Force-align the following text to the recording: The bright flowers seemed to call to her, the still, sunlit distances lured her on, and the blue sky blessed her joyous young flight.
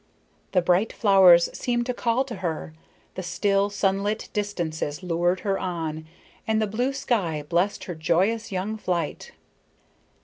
The 0.53 0.63
bright 0.63 0.91
flowers 0.91 1.47
seemed 1.53 1.85
to 1.85 1.93
call 1.93 2.23
to 2.23 2.37
her, 2.37 2.73
the 3.13 3.21
still, 3.21 3.69
sunlit 3.69 4.29
distances 4.33 5.03
lured 5.03 5.41
her 5.41 5.59
on, 5.59 6.07
and 6.47 6.59
the 6.59 6.65
blue 6.65 6.91
sky 6.91 7.43
blessed 7.47 7.83
her 7.83 7.93
joyous 7.93 8.51
young 8.51 8.77
flight. 8.77 9.33